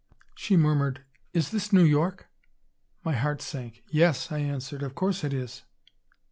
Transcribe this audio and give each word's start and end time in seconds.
She 0.33 0.57
murmured, 0.57 1.03
"Is 1.31 1.51
this 1.51 1.71
New 1.71 1.83
York?" 1.83 2.27
My 3.03 3.13
heart 3.13 3.39
sank. 3.39 3.83
"Yes," 3.91 4.31
I 4.31 4.39
answered. 4.39 4.81
"Of 4.81 4.95
course 4.95 5.23
it 5.23 5.31
is." 5.31 5.61